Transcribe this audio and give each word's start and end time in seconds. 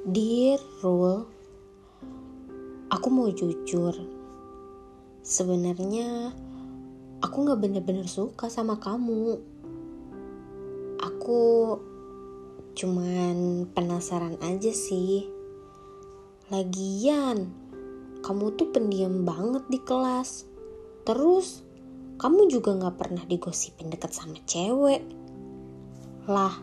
Dear 0.00 0.56
Rule, 0.80 1.28
aku 2.88 3.12
mau 3.12 3.28
jujur. 3.28 3.92
Sebenarnya 5.20 6.32
aku 7.20 7.44
gak 7.44 7.60
bener-bener 7.60 8.08
suka 8.08 8.48
sama 8.48 8.80
kamu. 8.80 9.36
Aku 11.04 11.40
cuman 12.72 13.68
penasaran 13.76 14.40
aja 14.40 14.72
sih. 14.72 15.28
Lagian, 16.48 17.52
kamu 18.24 18.56
tuh 18.56 18.72
pendiam 18.72 19.28
banget 19.28 19.68
di 19.68 19.84
kelas. 19.84 20.48
Terus, 21.04 21.60
kamu 22.16 22.48
juga 22.48 22.72
gak 22.72 22.96
pernah 22.96 23.28
digosipin 23.28 23.92
deket 23.92 24.16
sama 24.16 24.40
cewek. 24.48 25.04
Lah, 26.24 26.56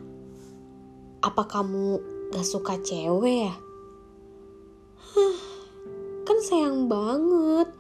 apa 1.21 1.43
kamu 1.45 2.16
gak 2.31 2.47
suka 2.47 2.75
cewek 2.83 3.47
ya? 3.47 3.55
Huh, 5.15 5.39
kan 6.27 6.37
sayang 6.43 6.91
banget. 6.91 7.71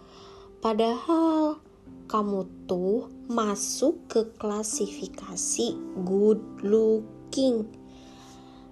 Padahal 0.63 1.59
kamu 2.07 2.47
tuh 2.71 3.11
masuk 3.27 4.07
ke 4.07 4.21
klasifikasi 4.39 5.75
good 6.07 6.39
looking. 6.63 7.67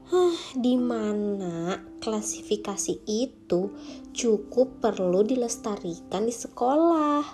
Hah, 0.07 0.37
di 0.55 0.79
mana 0.79 1.81
klasifikasi 1.99 3.03
itu 3.09 3.73
cukup 4.15 4.79
perlu 4.79 5.27
dilestarikan 5.27 6.23
di 6.23 6.33
sekolah. 6.33 7.25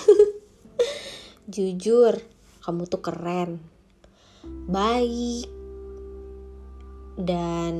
Jujur, 1.52 2.16
kamu 2.62 2.86
tuh 2.86 3.02
keren, 3.02 3.58
baik, 4.70 5.59
dan 7.18 7.74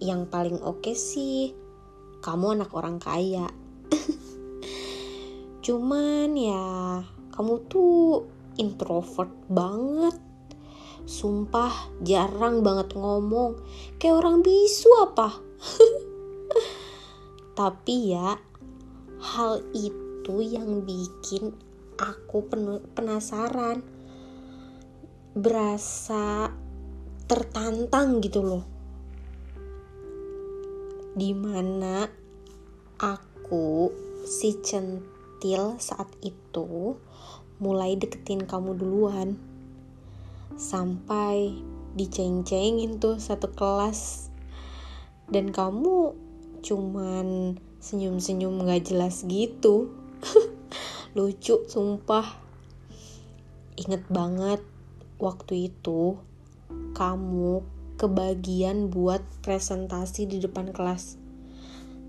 yang 0.00 0.24
paling 0.32 0.56
oke 0.64 0.80
okay 0.80 0.96
sih 0.96 1.52
kamu 2.20 2.60
anak 2.60 2.70
orang 2.76 3.00
kaya. 3.00 3.48
Cuman 5.64 6.36
ya 6.36 7.00
kamu 7.32 7.54
tuh 7.68 8.28
introvert 8.60 9.32
banget. 9.48 10.16
Sumpah 11.08 11.72
jarang 12.04 12.60
banget 12.60 12.92
ngomong. 12.92 13.56
Kayak 13.96 14.20
orang 14.20 14.44
bisu 14.44 14.88
apa? 15.00 15.40
Tapi 17.58 17.96
ya 18.12 18.36
hal 19.20 19.64
itu 19.72 20.34
yang 20.44 20.84
bikin 20.84 21.56
aku 21.96 22.44
penasaran. 22.92 23.80
Berasa 25.32 26.52
tertantang 27.30 28.18
gitu 28.18 28.42
loh. 28.42 28.66
Di 31.14 31.30
mana 31.30 32.10
aku 32.98 33.94
si 34.26 34.58
centil 34.58 35.78
saat 35.78 36.10
itu 36.26 36.98
mulai 37.62 37.94
deketin 37.94 38.50
kamu 38.50 38.74
duluan. 38.74 39.38
Sampai 40.58 41.54
diceng-cengin 41.94 42.98
tuh 42.98 43.22
satu 43.22 43.54
kelas. 43.54 44.26
Dan 45.30 45.54
kamu 45.54 46.18
cuman 46.66 47.54
senyum-senyum 47.78 48.66
gak 48.66 48.90
jelas 48.90 49.22
gitu. 49.30 49.94
Lucu 51.14 51.62
sumpah. 51.70 52.26
Inget 53.78 54.02
banget 54.10 54.66
waktu 55.22 55.70
itu 55.70 56.18
kamu 57.00 57.64
kebagian 57.96 58.92
buat 58.92 59.24
presentasi 59.40 60.28
di 60.28 60.36
depan 60.36 60.68
kelas. 60.68 61.16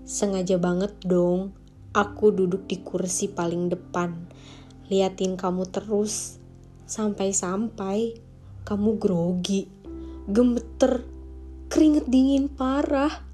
Sengaja 0.04 0.60
banget 0.60 0.92
dong, 1.00 1.56
aku 1.96 2.28
duduk 2.28 2.68
di 2.68 2.84
kursi 2.84 3.32
paling 3.32 3.72
depan, 3.72 4.28
liatin 4.92 5.40
kamu 5.40 5.64
terus, 5.72 6.36
sampai-sampai 6.84 8.20
kamu 8.68 9.00
grogi, 9.00 9.64
gemeter, 10.28 11.08
keringet 11.72 12.04
dingin 12.12 12.52
parah. 12.52 13.24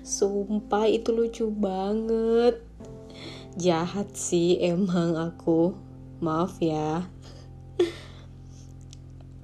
Sumpah 0.00 0.88
itu 0.88 1.12
lucu 1.12 1.52
banget. 1.52 2.64
Jahat 3.60 4.16
sih 4.16 4.56
emang 4.56 5.20
aku. 5.20 5.76
Maaf 6.24 6.64
ya. 6.64 7.04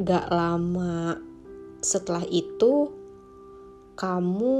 Gak 0.00 0.33
lama 0.33 1.21
setelah 1.84 2.25
itu, 2.33 2.88
kamu 4.00 4.56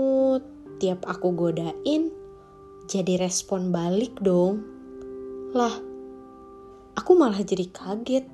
tiap 0.77 1.09
aku 1.09 1.33
godain 1.33 2.13
jadi 2.85 3.17
respon 3.17 3.73
balik 3.73 4.21
dong. 4.21 4.61
Lah, 5.57 5.73
aku 6.93 7.11
malah 7.17 7.41
jadi 7.41 7.73
kaget. 7.73 8.29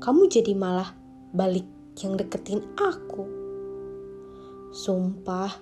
Kamu 0.00 0.24
jadi 0.32 0.56
malah 0.56 0.88
balik 1.36 1.68
yang 2.00 2.16
deketin 2.16 2.64
aku. 2.80 3.28
Sumpah, 4.72 5.52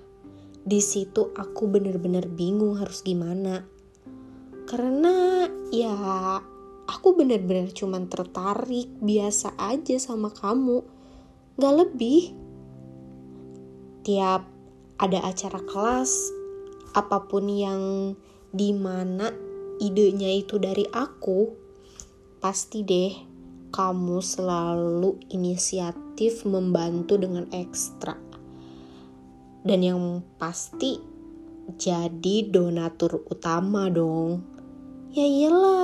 di 0.63 0.79
situ 0.79 1.35
aku 1.35 1.67
bener-bener 1.67 2.31
bingung 2.31 2.79
harus 2.79 3.03
gimana. 3.03 3.67
Karena 4.71 5.51
ya 5.75 6.39
aku 6.93 7.17
bener-bener 7.17 7.73
cuman 7.73 8.05
tertarik 8.13 8.93
biasa 9.01 9.57
aja 9.57 9.97
sama 9.97 10.29
kamu. 10.29 10.85
Gak 11.57 11.75
lebih. 11.81 12.37
Tiap 14.05 14.45
ada 15.01 15.19
acara 15.25 15.61
kelas 15.65 16.13
apa 16.93 17.25
pun 17.25 17.49
yang 17.49 18.13
di 18.53 18.77
mana 18.77 19.33
idenya 19.81 20.29
itu 20.29 20.61
dari 20.61 20.85
aku 20.93 21.49
pasti 22.37 22.85
deh 22.85 23.13
kamu 23.73 24.21
selalu 24.21 25.17
inisiatif 25.33 26.45
membantu 26.45 27.17
dengan 27.17 27.49
ekstra. 27.49 28.21
Dan 29.63 29.81
yang 29.81 30.03
pasti 30.37 31.01
jadi 31.79 32.51
donatur 32.51 33.25
utama 33.31 33.89
dong. 33.89 34.45
Ya 35.15 35.25
iyalah 35.25 35.82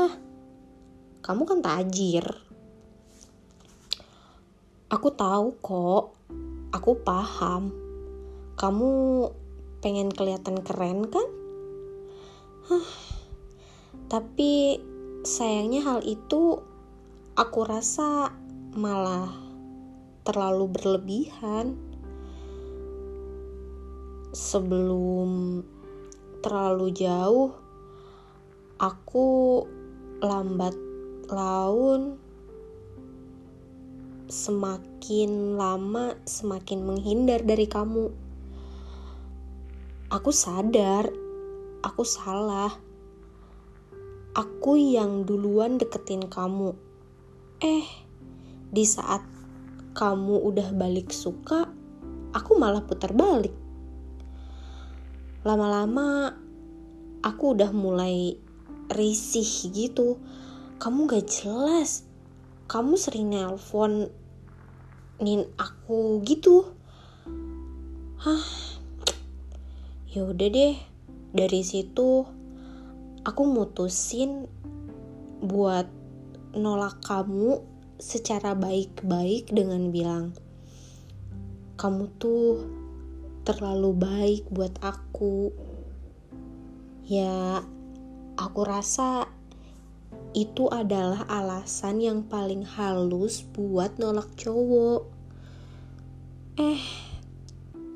kamu 1.29 1.45
kan 1.45 1.61
tajir. 1.61 2.25
Aku 4.89 5.13
tahu 5.13 5.61
kok, 5.61 6.17
aku 6.73 7.05
paham. 7.05 7.69
Kamu 8.57 8.91
pengen 9.85 10.09
kelihatan 10.09 10.65
keren 10.65 11.05
kan? 11.13 11.29
Huh. 12.73 12.89
Tapi 14.09 14.81
sayangnya 15.21 15.85
hal 15.85 16.01
itu 16.01 16.65
aku 17.37 17.61
rasa 17.61 18.33
malah 18.73 19.29
terlalu 20.25 20.81
berlebihan. 20.81 21.77
Sebelum 24.33 25.61
terlalu 26.41 26.89
jauh, 26.97 27.53
aku 28.81 29.29
lambat 30.25 30.88
laun 31.29 32.17
semakin 34.29 35.57
lama 35.57 36.17
semakin 36.25 36.85
menghindar 36.85 37.45
dari 37.45 37.65
kamu. 37.69 38.13
Aku 40.09 40.33
sadar, 40.33 41.09
aku 41.85 42.05
salah. 42.05 42.73
Aku 44.37 44.77
yang 44.77 45.25
duluan 45.29 45.77
deketin 45.77 46.29
kamu. 46.29 46.73
Eh, 47.61 47.89
di 48.73 48.85
saat 48.89 49.25
kamu 49.97 50.45
udah 50.49 50.73
balik 50.77 51.13
suka, 51.13 51.69
aku 52.33 52.57
malah 52.57 52.85
putar 52.85 53.13
balik. 53.13 53.53
Lama-lama 55.45 56.37
aku 57.25 57.57
udah 57.57 57.73
mulai 57.73 58.37
risih 58.93 59.49
gitu 59.73 60.17
kamu 60.79 61.11
gak 61.11 61.27
jelas. 61.27 62.07
Kamu 62.71 62.95
sering 62.95 63.35
nelpon 63.35 64.11
nin 65.19 65.43
aku 65.59 66.23
gitu. 66.23 66.71
Hah. 68.23 68.47
Yaudah 70.15 70.49
deh. 70.51 70.75
Dari 71.29 71.61
situ 71.61 72.25
aku 73.27 73.43
mutusin 73.45 74.49
buat 75.45 75.87
nolak 76.57 77.05
kamu 77.05 77.61
secara 78.01 78.57
baik-baik 78.57 79.53
dengan 79.53 79.93
bilang 79.93 80.33
kamu 81.79 82.11
tuh 82.19 82.67
terlalu 83.47 83.95
baik 83.95 84.51
buat 84.51 84.75
aku. 84.83 85.55
Ya 87.07 87.63
aku 88.35 88.61
rasa 88.67 89.31
itu 90.37 90.69
adalah 90.69 91.25
alasan 91.29 92.05
yang 92.05 92.21
paling 92.27 92.65
halus 92.65 93.41
buat 93.43 93.97
nolak 93.97 94.29
cowok. 94.37 95.09
Eh, 96.59 96.83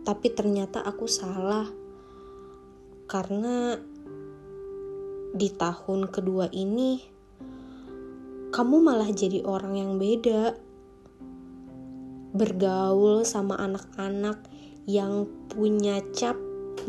tapi 0.06 0.26
ternyata 0.32 0.81
aku 0.82 1.05
salah 1.11 1.67
karena 3.11 3.76
di 5.32 5.49
tahun 5.52 6.08
kedua 6.08 6.49
ini 6.52 7.02
kamu 8.52 8.76
malah 8.85 9.08
jadi 9.08 9.44
orang 9.49 9.75
yang 9.81 9.93
beda 9.96 10.56
bergaul 12.32 13.25
sama 13.25 13.56
anak-anak 13.61 14.40
yang 14.88 15.28
punya 15.52 16.00
cap 16.17 16.37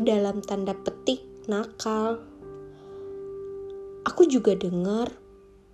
dalam 0.00 0.40
tanda 0.40 0.72
petik 0.72 1.24
nakal. 1.48 2.20
Aku 4.04 4.28
juga 4.28 4.56
dengar 4.56 5.23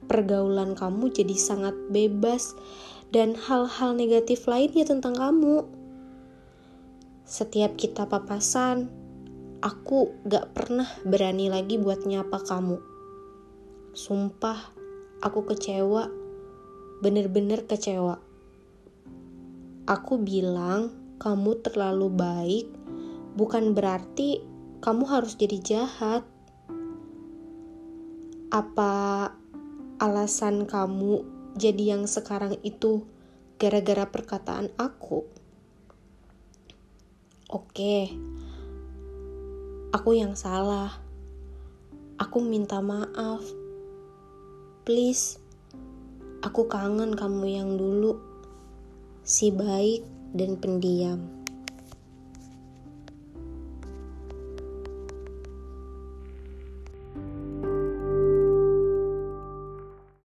pergaulan 0.06 0.78
kamu 0.78 1.12
jadi 1.12 1.36
sangat 1.36 1.76
bebas 1.92 2.54
dan 3.10 3.34
hal-hal 3.34 3.92
negatif 3.92 4.46
lainnya 4.46 4.86
tentang 4.86 5.18
kamu. 5.18 5.66
Setiap 7.26 7.78
kita 7.78 8.06
papasan, 8.06 8.90
aku 9.62 10.14
gak 10.26 10.54
pernah 10.54 10.88
berani 11.06 11.50
lagi 11.50 11.78
buat 11.78 12.06
nyapa 12.06 12.42
kamu. 12.42 12.78
Sumpah, 13.94 14.58
aku 15.22 15.46
kecewa, 15.50 16.06
bener-bener 17.02 17.66
kecewa. 17.66 18.18
Aku 19.90 20.22
bilang 20.22 20.94
kamu 21.18 21.58
terlalu 21.66 22.08
baik, 22.14 22.66
bukan 23.34 23.74
berarti 23.74 24.42
kamu 24.80 25.04
harus 25.10 25.34
jadi 25.34 25.58
jahat. 25.60 26.22
Apa 28.50 28.94
alasan 30.00 30.64
kamu 30.64 31.20
jadi 31.60 31.92
yang 31.92 32.08
sekarang 32.08 32.56
itu 32.64 33.04
gara-gara 33.60 34.08
perkataan 34.08 34.72
aku? 34.80 35.28
Oke, 37.52 38.08
aku 39.92 40.10
yang 40.16 40.32
salah. 40.40 40.96
Aku 42.16 42.40
minta 42.40 42.80
maaf. 42.80 43.44
Please, 44.88 45.36
aku 46.40 46.64
kangen 46.64 47.12
kamu 47.12 47.60
yang 47.60 47.70
dulu 47.76 48.16
si 49.20 49.52
baik 49.52 50.00
dan 50.32 50.56
pendiam. 50.56 51.39